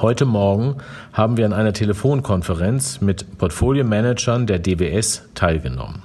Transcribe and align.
Heute 0.00 0.24
Morgen 0.24 0.76
haben 1.12 1.36
wir 1.36 1.44
an 1.44 1.52
einer 1.52 1.72
Telefonkonferenz 1.72 3.00
mit 3.00 3.38
Portfolio-Managern 3.38 4.46
der 4.46 4.58
DWS 4.58 5.28
teilgenommen. 5.34 6.02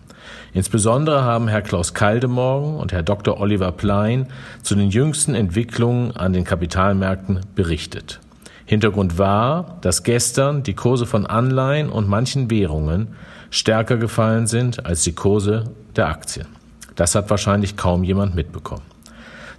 Insbesondere 0.54 1.24
haben 1.24 1.48
Herr 1.48 1.62
Klaus 1.62 1.94
Kaldemorgen 1.94 2.76
und 2.76 2.92
Herr 2.92 3.04
Dr. 3.04 3.40
Oliver 3.40 3.72
Plein 3.72 4.28
zu 4.62 4.76
den 4.76 4.90
jüngsten 4.90 5.36
Entwicklungen 5.36 6.16
an 6.16 6.34
den 6.34 6.44
Kapitalmärkten 6.44 7.42
berichtet. 7.56 8.20
Hintergrund 8.66 9.18
war, 9.18 9.78
dass 9.82 10.04
gestern 10.04 10.64
die 10.64 10.74
Kurse 10.74 11.06
von 11.06 11.26
Anleihen 11.26 11.90
und 11.90 12.10
manchen 12.10 12.50
Währungen 12.52 13.16
stärker 13.50 13.98
gefallen 13.98 14.48
sind 14.48 14.86
als 14.86 15.04
die 15.04 15.14
Kurse 15.14 15.72
der 15.96 16.10
Aktien. 16.10 16.48
Das 16.96 17.16
hat 17.16 17.30
wahrscheinlich 17.30 17.78
kaum 17.78 18.04
jemand 18.04 18.36
mitbekommen. 18.36 18.84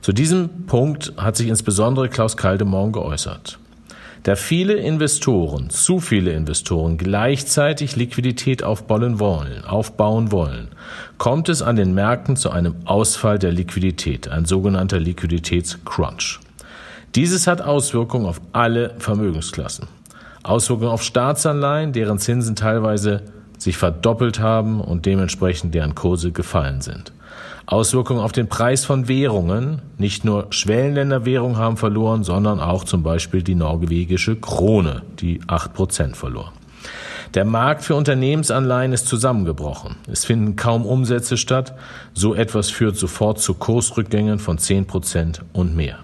Zu 0.02 0.12
diesem 0.12 0.66
Punkt 0.66 1.14
hat 1.16 1.36
sich 1.36 1.48
insbesondere 1.48 2.08
Klaus 2.08 2.36
Kaldemorgen 2.36 2.92
geäußert. 2.92 3.58
Da 4.22 4.36
viele 4.36 4.74
Investoren, 4.74 5.70
zu 5.70 6.00
viele 6.00 6.32
Investoren 6.32 6.98
gleichzeitig 6.98 7.96
Liquidität 7.96 8.62
aufbauen 8.62 9.20
wollen, 9.20 9.64
aufbauen 9.64 10.32
wollen, 10.32 10.68
kommt 11.18 11.48
es 11.48 11.62
an 11.62 11.76
den 11.76 11.94
Märkten 11.94 12.36
zu 12.36 12.50
einem 12.50 12.74
Ausfall 12.84 13.38
der 13.38 13.52
Liquidität, 13.52 14.28
ein 14.28 14.44
sogenannter 14.44 14.98
Liquiditätscrunch. 14.98 16.40
Dieses 17.14 17.46
hat 17.46 17.62
Auswirkungen 17.62 18.26
auf 18.26 18.40
alle 18.52 18.94
Vermögensklassen. 18.98 19.86
Auswirkungen 20.42 20.90
auf 20.90 21.02
Staatsanleihen, 21.02 21.92
deren 21.92 22.18
Zinsen 22.18 22.56
teilweise 22.56 23.22
sich 23.56 23.76
verdoppelt 23.76 24.40
haben 24.40 24.80
und 24.80 25.06
dementsprechend 25.06 25.74
deren 25.74 25.94
Kurse 25.94 26.32
gefallen 26.32 26.80
sind. 26.80 27.12
Auswirkungen 27.66 28.20
auf 28.20 28.32
den 28.32 28.48
Preis 28.48 28.84
von 28.84 29.08
Währungen. 29.08 29.82
Nicht 29.98 30.24
nur 30.24 30.46
Schwellenländerwährungen 30.50 31.58
haben 31.58 31.76
verloren, 31.76 32.24
sondern 32.24 32.60
auch 32.60 32.84
zum 32.84 33.02
Beispiel 33.02 33.42
die 33.42 33.54
norwegische 33.54 34.36
Krone, 34.36 35.02
die 35.20 35.40
acht 35.46 35.74
Prozent 35.74 36.16
verlor. 36.16 36.52
Der 37.34 37.44
Markt 37.44 37.84
für 37.84 37.94
Unternehmensanleihen 37.94 38.92
ist 38.92 39.06
zusammengebrochen. 39.06 39.96
Es 40.10 40.24
finden 40.24 40.56
kaum 40.56 40.86
Umsätze 40.86 41.36
statt. 41.36 41.74
So 42.14 42.34
etwas 42.34 42.70
führt 42.70 42.96
sofort 42.96 43.38
zu 43.38 43.52
Kursrückgängen 43.52 44.38
von 44.38 44.56
zehn 44.56 44.86
Prozent 44.86 45.42
und 45.52 45.76
mehr. 45.76 45.98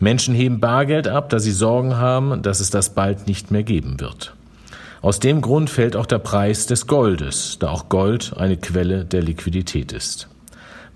Menschen 0.00 0.34
heben 0.34 0.58
Bargeld 0.58 1.06
ab, 1.06 1.28
da 1.28 1.38
sie 1.38 1.52
Sorgen 1.52 1.98
haben, 1.98 2.42
dass 2.42 2.58
es 2.58 2.70
das 2.70 2.94
bald 2.94 3.28
nicht 3.28 3.50
mehr 3.50 3.62
geben 3.62 4.00
wird. 4.00 4.34
Aus 5.02 5.20
dem 5.20 5.40
Grund 5.40 5.70
fällt 5.70 5.94
auch 5.94 6.06
der 6.06 6.18
Preis 6.18 6.66
des 6.66 6.86
Goldes, 6.86 7.58
da 7.60 7.68
auch 7.68 7.88
Gold 7.88 8.34
eine 8.36 8.56
Quelle 8.56 9.04
der 9.04 9.22
Liquidität 9.22 9.92
ist. 9.92 10.28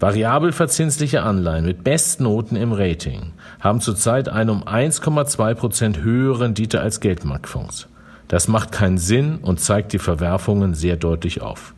Variabel 0.05 0.53
verzinsliche 0.53 1.23
Anleihen 1.23 1.65
mit 1.65 1.83
Bestnoten 1.83 2.59
im 2.59 2.75
Rating 2.75 3.33
haben 3.59 3.81
zurzeit 3.81 4.29
eine 4.29 4.53
um 4.53 4.63
1,2 4.63 5.55
Prozent 5.55 6.03
höhere 6.03 6.41
Rendite 6.41 6.83
als 6.83 7.01
Geldmarktfonds. 7.01 7.89
Das 8.29 8.47
macht 8.47 8.71
keinen 8.71 8.99
Sinn 8.99 9.39
und 9.39 9.61
zeigt 9.61 9.95
die 9.95 9.99
Verwerfungen 9.99 10.75
sehr 10.75 10.99
deutlich 10.99 11.41
auf. 11.41 11.73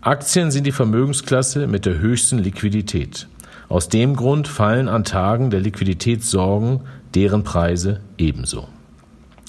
Aktien 0.00 0.52
sind 0.52 0.64
die 0.64 0.70
Vermögensklasse 0.70 1.66
mit 1.66 1.86
der 1.86 1.98
höchsten 1.98 2.38
Liquidität. 2.38 3.26
Aus 3.68 3.88
dem 3.88 4.14
Grund 4.14 4.46
fallen 4.46 4.88
an 4.88 5.02
Tagen 5.02 5.50
der 5.50 5.58
Liquiditätssorgen 5.58 6.82
deren 7.16 7.42
Preise 7.42 7.98
ebenso. 8.16 8.68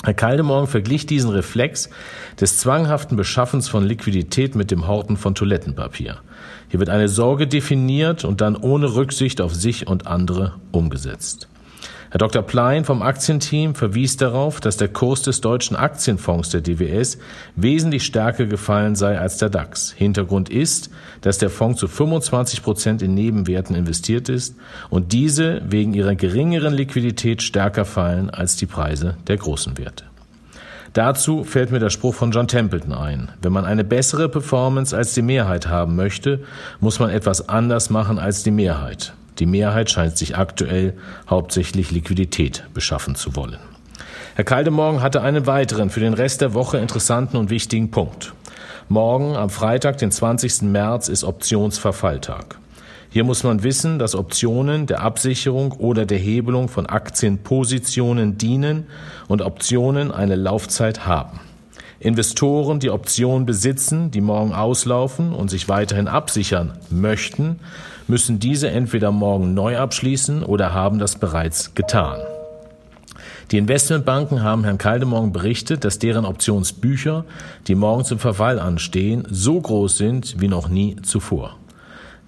Herr 0.03 0.15
Kaldemorgen 0.15 0.67
verglich 0.67 1.05
diesen 1.05 1.29
Reflex 1.29 1.89
des 2.39 2.57
zwanghaften 2.57 3.17
Beschaffens 3.17 3.69
von 3.69 3.83
Liquidität 3.83 4.55
mit 4.55 4.71
dem 4.71 4.87
Horten 4.87 5.15
von 5.15 5.35
Toilettenpapier. 5.35 6.17
Hier 6.69 6.79
wird 6.79 6.89
eine 6.89 7.07
Sorge 7.07 7.47
definiert 7.47 8.25
und 8.25 8.41
dann 8.41 8.55
ohne 8.55 8.95
Rücksicht 8.95 9.41
auf 9.41 9.53
sich 9.53 9.85
und 9.87 10.07
andere 10.07 10.55
umgesetzt. 10.71 11.50
Herr 12.11 12.17
Dr. 12.17 12.41
Plein 12.41 12.83
vom 12.83 13.01
Aktienteam 13.01 13.73
verwies 13.73 14.17
darauf, 14.17 14.59
dass 14.59 14.75
der 14.75 14.89
Kurs 14.89 15.21
des 15.21 15.39
deutschen 15.39 15.77
Aktienfonds 15.77 16.49
der 16.49 16.59
DWS 16.59 17.17
wesentlich 17.55 18.03
stärker 18.03 18.47
gefallen 18.47 18.95
sei 18.95 19.17
als 19.17 19.37
der 19.37 19.49
DAX. 19.49 19.93
Hintergrund 19.93 20.49
ist, 20.49 20.89
dass 21.21 21.37
der 21.37 21.49
Fonds 21.49 21.79
zu 21.79 21.87
25 21.87 22.63
Prozent 22.63 23.01
in 23.01 23.13
Nebenwerten 23.13 23.77
investiert 23.77 24.27
ist 24.27 24.57
und 24.89 25.13
diese 25.13 25.61
wegen 25.63 25.93
ihrer 25.93 26.15
geringeren 26.15 26.73
Liquidität 26.73 27.41
stärker 27.41 27.85
fallen 27.85 28.29
als 28.29 28.57
die 28.57 28.65
Preise 28.65 29.15
der 29.27 29.37
großen 29.37 29.77
Werte. 29.77 30.03
Dazu 30.91 31.45
fällt 31.45 31.71
mir 31.71 31.79
der 31.79 31.91
Spruch 31.91 32.13
von 32.13 32.31
John 32.31 32.49
Templeton 32.49 32.91
ein. 32.91 33.29
Wenn 33.41 33.53
man 33.53 33.63
eine 33.63 33.85
bessere 33.85 34.27
Performance 34.27 34.93
als 34.93 35.13
die 35.13 35.21
Mehrheit 35.21 35.69
haben 35.69 35.95
möchte, 35.95 36.41
muss 36.81 36.99
man 36.99 37.09
etwas 37.09 37.47
anders 37.47 37.89
machen 37.89 38.19
als 38.19 38.43
die 38.43 38.51
Mehrheit. 38.51 39.13
Die 39.41 39.47
Mehrheit 39.47 39.89
scheint 39.89 40.19
sich 40.19 40.37
aktuell 40.37 40.93
hauptsächlich 41.27 41.89
Liquidität 41.89 42.63
beschaffen 42.75 43.15
zu 43.15 43.35
wollen. 43.35 43.57
Herr 44.35 44.43
Kaldemorgen 44.43 45.01
hatte 45.01 45.23
einen 45.23 45.47
weiteren 45.47 45.89
für 45.89 45.99
den 45.99 46.13
Rest 46.13 46.41
der 46.41 46.53
Woche 46.53 46.77
interessanten 46.77 47.37
und 47.37 47.49
wichtigen 47.49 47.89
Punkt. 47.89 48.33
Morgen, 48.87 49.35
am 49.35 49.49
Freitag, 49.49 49.97
den 49.97 50.11
20. 50.11 50.61
März, 50.61 51.07
ist 51.07 51.23
Optionsverfalltag. 51.23 52.59
Hier 53.09 53.23
muss 53.23 53.43
man 53.43 53.63
wissen, 53.63 53.97
dass 53.97 54.13
Optionen 54.13 54.85
der 54.85 55.01
Absicherung 55.01 55.71
oder 55.71 56.05
der 56.05 56.19
Hebelung 56.19 56.67
von 56.69 56.85
Aktienpositionen 56.85 58.37
dienen 58.37 58.85
und 59.27 59.41
Optionen 59.41 60.11
eine 60.11 60.35
Laufzeit 60.35 61.07
haben. 61.07 61.39
Investoren, 62.01 62.79
die 62.79 62.89
Optionen 62.89 63.45
besitzen, 63.45 64.09
die 64.09 64.21
morgen 64.21 64.53
auslaufen 64.53 65.33
und 65.33 65.51
sich 65.51 65.69
weiterhin 65.69 66.07
absichern 66.07 66.73
möchten, 66.89 67.59
müssen 68.07 68.39
diese 68.39 68.71
entweder 68.71 69.11
morgen 69.11 69.53
neu 69.53 69.77
abschließen 69.77 70.41
oder 70.41 70.73
haben 70.73 70.97
das 70.97 71.17
bereits 71.17 71.75
getan. 71.75 72.19
Die 73.51 73.59
Investmentbanken 73.59 74.41
haben 74.41 74.63
Herrn 74.63 74.79
Kaldemorgen 74.79 75.31
berichtet, 75.31 75.85
dass 75.85 75.99
deren 75.99 76.25
Optionsbücher, 76.25 77.23
die 77.67 77.75
morgen 77.75 78.03
zum 78.03 78.17
Verfall 78.17 78.59
anstehen, 78.59 79.27
so 79.29 79.61
groß 79.61 79.95
sind 79.95 80.41
wie 80.41 80.47
noch 80.47 80.69
nie 80.69 80.95
zuvor. 81.03 81.57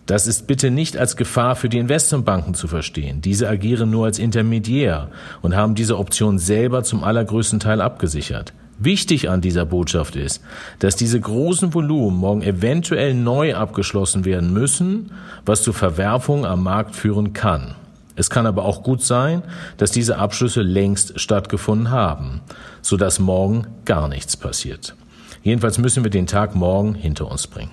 Das 0.06 0.28
ist 0.28 0.46
bitte 0.46 0.70
nicht 0.70 0.98
als 0.98 1.16
Gefahr 1.16 1.56
für 1.56 1.70
die 1.70 1.80
Investmentbanken 1.80 2.54
zu 2.54 2.68
verstehen. 2.68 3.22
Diese 3.22 3.50
agieren 3.50 3.90
nur 3.90 4.06
als 4.06 4.20
Intermediär 4.20 5.10
und 5.42 5.56
haben 5.56 5.74
diese 5.74 5.98
Option 5.98 6.38
selber 6.38 6.84
zum 6.84 7.04
allergrößten 7.04 7.60
Teil 7.60 7.82
abgesichert. 7.82 8.54
Wichtig 8.80 9.30
an 9.30 9.42
dieser 9.42 9.66
Botschaft 9.66 10.16
ist, 10.16 10.42
dass 10.80 10.96
diese 10.96 11.20
großen 11.20 11.74
Volumen 11.74 12.18
morgen 12.18 12.42
eventuell 12.42 13.14
neu 13.14 13.56
abgeschlossen 13.56 14.26
werden 14.26 14.52
müssen, 14.52 15.12
was 15.46 15.62
zu 15.62 15.74
Verwerfungen 15.74 16.46
am 16.46 16.64
Markt 16.64 16.96
führen 16.96 17.34
kann. 17.34 17.76
Es 18.16 18.30
kann 18.30 18.46
aber 18.46 18.66
auch 18.66 18.84
gut 18.84 19.02
sein, 19.02 19.44
dass 19.78 19.92
diese 19.92 20.18
Abschlüsse 20.18 20.62
längst 20.62 21.20
stattgefunden 21.20 21.90
haben, 21.90 22.42
sodass 22.82 23.20
morgen 23.20 23.68
gar 23.86 24.08
nichts 24.08 24.38
passiert. 24.38 24.96
Jedenfalls 25.42 25.78
müssen 25.78 26.04
wir 26.04 26.12
den 26.12 26.28
Tag 26.28 26.56
morgen 26.56 26.94
hinter 26.94 27.30
uns 27.30 27.48
bringen. 27.48 27.72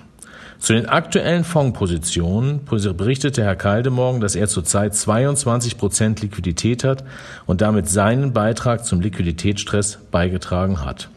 Zu 0.61 0.73
den 0.73 0.85
aktuellen 0.85 1.43
Fondspositionen 1.43 2.59
berichtete 2.65 3.43
Herr 3.43 3.55
Kaldemorgen, 3.55 4.21
dass 4.21 4.35
er 4.35 4.47
zurzeit 4.47 4.93
22 4.93 5.75
Prozent 5.79 6.21
Liquidität 6.21 6.83
hat 6.83 7.03
und 7.47 7.61
damit 7.61 7.89
seinen 7.89 8.31
Beitrag 8.31 8.85
zum 8.85 9.01
Liquiditätsstress 9.01 9.97
beigetragen 10.11 10.85
hat. 10.85 11.09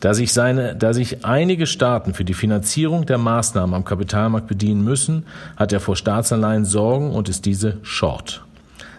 Da 0.00 0.12
sich, 0.12 0.34
seine, 0.34 0.76
da 0.76 0.92
sich 0.92 1.24
einige 1.24 1.66
Staaten 1.66 2.12
für 2.12 2.26
die 2.26 2.34
Finanzierung 2.34 3.06
der 3.06 3.16
Maßnahmen 3.16 3.74
am 3.74 3.86
Kapitalmarkt 3.86 4.48
bedienen 4.48 4.84
müssen, 4.84 5.24
hat 5.56 5.72
er 5.72 5.80
vor 5.80 5.96
Staatsanleihen 5.96 6.66
Sorgen 6.66 7.10
und 7.10 7.30
ist 7.30 7.46
diese 7.46 7.78
short. 7.80 8.44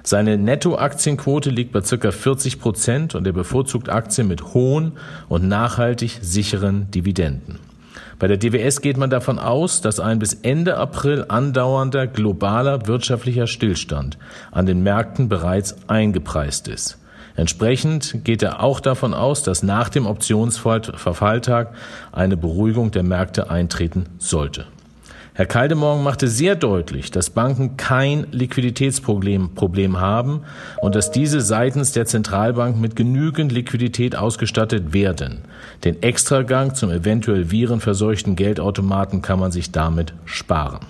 Seine 0.01 0.39
Nettoaktienquote 0.39 1.51
liegt 1.51 1.73
bei 1.73 1.81
circa 1.81 2.09
40 2.09 2.59
Prozent 2.59 3.13
und 3.13 3.27
er 3.27 3.33
bevorzugt 3.33 3.89
Aktien 3.89 4.27
mit 4.27 4.55
hohen 4.55 4.93
und 5.29 5.47
nachhaltig 5.47 6.17
sicheren 6.23 6.89
Dividenden. 6.89 7.59
Bei 8.17 8.27
der 8.27 8.37
DWS 8.37 8.81
geht 8.81 8.97
man 8.97 9.09
davon 9.09 9.39
aus, 9.39 9.81
dass 9.81 9.99
ein 9.99 10.19
bis 10.19 10.33
Ende 10.33 10.77
April 10.77 11.25
andauernder 11.27 12.07
globaler 12.07 12.87
wirtschaftlicher 12.87 13.47
Stillstand 13.47 14.17
an 14.51 14.65
den 14.65 14.83
Märkten 14.83 15.27
bereits 15.27 15.75
eingepreist 15.87 16.67
ist. 16.67 16.97
Entsprechend 17.35 18.23
geht 18.23 18.41
er 18.41 18.63
auch 18.63 18.79
davon 18.79 19.13
aus, 19.13 19.43
dass 19.43 19.61
nach 19.61 19.89
dem 19.89 20.05
Optionsverfalltag 20.05 21.73
eine 22.13 22.37
Beruhigung 22.37 22.91
der 22.91 23.03
Märkte 23.03 23.49
eintreten 23.49 24.05
sollte. 24.17 24.65
Herr 25.37 25.45
Kaldemorgen 25.45 26.01
machte 26.01 26.29
sehr 26.29 26.55
deutlich, 26.55 27.11
dass 27.11 27.29
Banken 27.29 27.75
kein 27.75 28.25
Liquiditätsproblem 28.31 29.53
Problem 29.53 29.99
haben 29.99 30.43
und 30.81 30.95
dass 30.95 31.11
diese 31.11 31.41
seitens 31.41 31.91
der 31.91 32.05
Zentralbank 32.05 32.79
mit 32.79 32.95
genügend 32.95 33.51
Liquidität 33.51 34.15
ausgestattet 34.15 34.93
werden. 34.93 35.41
Den 35.83 36.01
Extragang 36.01 36.73
zum 36.73 36.89
eventuell 36.89 37.51
virenverseuchten 37.51 38.37
Geldautomaten 38.37 39.21
kann 39.21 39.37
man 39.37 39.51
sich 39.51 39.73
damit 39.73 40.13
sparen. 40.23 40.85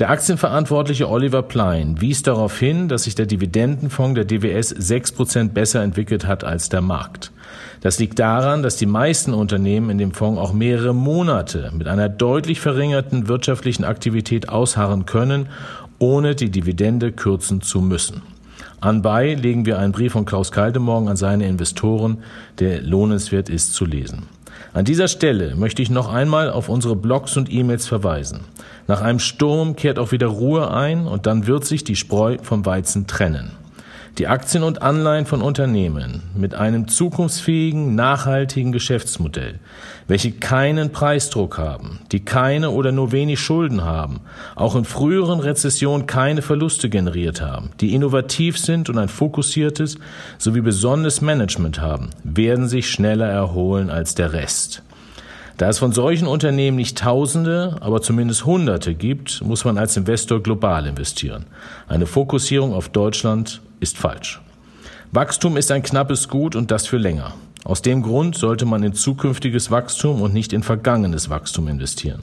Der 0.00 0.10
Aktienverantwortliche 0.10 1.08
Oliver 1.08 1.42
Plein 1.42 2.00
wies 2.00 2.24
darauf 2.24 2.58
hin, 2.58 2.88
dass 2.88 3.04
sich 3.04 3.14
der 3.14 3.26
Dividendenfonds 3.26 4.16
der 4.16 4.24
DWS 4.24 4.70
sechs 4.70 5.12
Prozent 5.12 5.54
besser 5.54 5.80
entwickelt 5.84 6.26
hat 6.26 6.42
als 6.42 6.70
der 6.70 6.80
Markt. 6.80 7.30
Das 7.80 7.98
liegt 7.98 8.18
daran, 8.18 8.62
dass 8.62 8.76
die 8.76 8.86
meisten 8.86 9.32
Unternehmen 9.34 9.90
in 9.90 9.98
dem 9.98 10.12
Fonds 10.12 10.40
auch 10.40 10.52
mehrere 10.52 10.94
Monate 10.94 11.72
mit 11.76 11.88
einer 11.88 12.08
deutlich 12.08 12.60
verringerten 12.60 13.28
wirtschaftlichen 13.28 13.84
Aktivität 13.84 14.48
ausharren 14.48 15.06
können, 15.06 15.48
ohne 15.98 16.34
die 16.34 16.50
Dividende 16.50 17.12
kürzen 17.12 17.60
zu 17.60 17.80
müssen. 17.80 18.22
Anbei 18.80 19.34
legen 19.34 19.66
wir 19.66 19.78
einen 19.78 19.92
Brief 19.92 20.12
von 20.12 20.24
Klaus 20.24 20.52
Kaldemorgen 20.52 21.08
an 21.08 21.16
seine 21.16 21.46
Investoren, 21.46 22.18
der 22.58 22.80
lohnenswert 22.80 23.48
ist 23.50 23.74
zu 23.74 23.84
lesen. 23.84 24.22
An 24.72 24.84
dieser 24.84 25.08
Stelle 25.08 25.56
möchte 25.56 25.82
ich 25.82 25.90
noch 25.90 26.12
einmal 26.12 26.50
auf 26.50 26.68
unsere 26.68 26.96
Blogs 26.96 27.36
und 27.36 27.52
E-Mails 27.52 27.86
verweisen. 27.86 28.40
Nach 28.86 29.00
einem 29.02 29.18
Sturm 29.18 29.76
kehrt 29.76 29.98
auch 29.98 30.12
wieder 30.12 30.28
Ruhe 30.28 30.70
ein 30.70 31.06
und 31.06 31.26
dann 31.26 31.46
wird 31.46 31.64
sich 31.64 31.84
die 31.84 31.96
Spreu 31.96 32.38
vom 32.42 32.64
Weizen 32.64 33.06
trennen. 33.06 33.50
Die 34.18 34.26
Aktien 34.26 34.64
und 34.64 34.82
Anleihen 34.82 35.24
von 35.24 35.40
Unternehmen 35.40 36.22
mit 36.34 36.54
einem 36.54 36.88
zukunftsfähigen, 36.88 37.94
nachhaltigen 37.94 38.72
Geschäftsmodell, 38.72 39.60
welche 40.08 40.32
keinen 40.32 40.90
Preisdruck 40.90 41.58
haben, 41.58 42.00
die 42.12 42.20
keine 42.20 42.70
oder 42.70 42.92
nur 42.92 43.12
wenig 43.12 43.40
Schulden 43.40 43.84
haben, 43.84 44.20
auch 44.56 44.74
in 44.74 44.84
früheren 44.84 45.40
Rezessionen 45.40 46.06
keine 46.06 46.42
Verluste 46.42 46.90
generiert 46.90 47.40
haben, 47.40 47.70
die 47.80 47.94
innovativ 47.94 48.58
sind 48.58 48.90
und 48.90 48.98
ein 48.98 49.08
fokussiertes 49.08 49.98
sowie 50.38 50.60
besonderes 50.60 51.20
Management 51.20 51.80
haben, 51.80 52.10
werden 52.24 52.68
sich 52.68 52.90
schneller 52.90 53.28
erholen 53.28 53.90
als 53.90 54.14
der 54.14 54.32
Rest. 54.32 54.82
Da 55.60 55.68
es 55.68 55.78
von 55.78 55.92
solchen 55.92 56.26
Unternehmen 56.26 56.78
nicht 56.78 56.96
Tausende, 56.96 57.76
aber 57.82 58.00
zumindest 58.00 58.46
Hunderte 58.46 58.94
gibt, 58.94 59.44
muss 59.44 59.66
man 59.66 59.76
als 59.76 59.94
Investor 59.94 60.42
global 60.42 60.86
investieren. 60.86 61.44
Eine 61.86 62.06
Fokussierung 62.06 62.72
auf 62.72 62.88
Deutschland 62.88 63.60
ist 63.78 63.98
falsch. 63.98 64.40
Wachstum 65.12 65.58
ist 65.58 65.70
ein 65.70 65.82
knappes 65.82 66.30
Gut 66.30 66.56
und 66.56 66.70
das 66.70 66.86
für 66.86 66.96
länger. 66.96 67.34
Aus 67.62 67.82
dem 67.82 68.00
Grund 68.00 68.36
sollte 68.36 68.64
man 68.64 68.82
in 68.82 68.94
zukünftiges 68.94 69.70
Wachstum 69.70 70.22
und 70.22 70.32
nicht 70.32 70.54
in 70.54 70.62
vergangenes 70.62 71.28
Wachstum 71.28 71.68
investieren. 71.68 72.22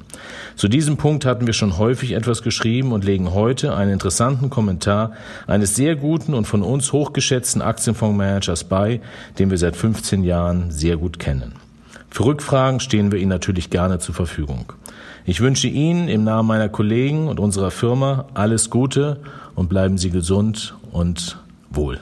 Zu 0.55 0.67
diesem 0.67 0.97
Punkt 0.97 1.23
hatten 1.23 1.45
wir 1.45 1.53
schon 1.53 1.77
häufig 1.77 2.13
etwas 2.13 2.41
geschrieben 2.41 2.91
und 2.91 3.05
legen 3.05 3.35
heute 3.35 3.75
einen 3.75 3.93
interessanten 3.93 4.49
Kommentar 4.49 5.11
eines 5.45 5.75
sehr 5.75 5.95
guten 5.95 6.33
und 6.33 6.47
von 6.47 6.63
uns 6.63 6.91
hochgeschätzten 6.91 7.61
Aktienfondsmanagers 7.61 8.63
bei, 8.63 8.99
den 9.37 9.51
wir 9.51 9.59
seit 9.59 9.75
15 9.75 10.23
Jahren 10.23 10.71
sehr 10.71 10.97
gut 10.97 11.19
kennen. 11.19 11.66
Für 12.09 12.25
Rückfragen 12.25 12.79
stehen 12.79 13.11
wir 13.11 13.19
Ihnen 13.19 13.29
natürlich 13.29 13.69
gerne 13.69 13.99
zur 13.99 14.15
Verfügung. 14.15 14.73
Ich 15.25 15.41
wünsche 15.41 15.67
Ihnen 15.67 16.07
im 16.07 16.23
Namen 16.23 16.47
meiner 16.47 16.69
Kollegen 16.69 17.27
und 17.27 17.39
unserer 17.39 17.71
Firma 17.71 18.25
alles 18.33 18.69
Gute 18.69 19.19
und 19.55 19.69
bleiben 19.69 19.97
Sie 19.97 20.09
gesund 20.09 20.75
und 20.91 21.37
wohl. 21.69 21.99